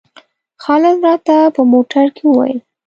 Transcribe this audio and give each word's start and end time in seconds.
خالد 0.63 0.97
راته 1.05 1.35
په 1.55 1.61
موټر 1.71 2.05
کې 2.15 2.23
وویل. 2.27 2.59